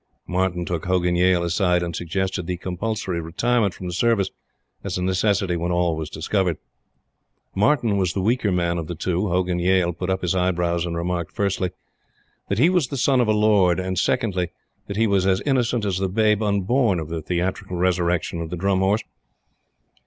Martyn 0.25 0.65
took 0.65 0.87
Hogan 0.87 1.15
Yale 1.15 1.43
aside 1.43 1.83
and 1.83 1.95
suggested 1.95 2.47
compulsory 2.59 3.21
retirement 3.21 3.75
from 3.75 3.85
the 3.85 3.93
service 3.93 4.31
as 4.83 4.97
a 4.97 5.03
necessity 5.03 5.55
when 5.55 5.71
all 5.71 5.95
was 5.95 6.09
discovered. 6.09 6.57
Martyn 7.53 7.97
was 7.99 8.13
the 8.13 8.19
weaker 8.19 8.51
man 8.51 8.79
of 8.79 8.87
the 8.87 8.95
two, 8.95 9.27
Hogan 9.29 9.59
Yale 9.59 9.93
put 9.93 10.09
up 10.09 10.23
his 10.23 10.33
eyebrows 10.33 10.87
and 10.87 10.97
remarked, 10.97 11.33
firstly, 11.35 11.69
that 12.49 12.57
he 12.57 12.67
was 12.67 12.87
the 12.87 12.97
son 12.97 13.21
of 13.21 13.27
a 13.27 13.31
Lord, 13.31 13.79
and 13.79 13.95
secondly, 13.99 14.49
that 14.87 14.97
he 14.97 15.05
was 15.05 15.27
as 15.27 15.39
innocent 15.41 15.85
as 15.85 15.99
the 15.99 16.09
babe 16.09 16.41
unborn 16.41 16.99
of 16.99 17.09
the 17.09 17.21
theatrical 17.21 17.77
resurrection 17.77 18.41
of 18.41 18.49
the 18.49 18.57
Drum 18.57 18.79
Horse. 18.79 19.03